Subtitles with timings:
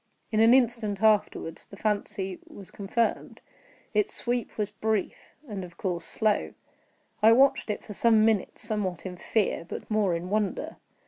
[0.31, 3.39] In an instant afterward the fancy was confirmed.
[3.93, 6.55] Its sweep was brief, and of course slow.
[7.21, 10.77] I watched it for some minutes, somewhat in fear, but more in wonder.